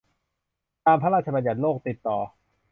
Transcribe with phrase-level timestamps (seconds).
[0.85, 2.17] ตามพระราชบัญญัติโรคติดต่อ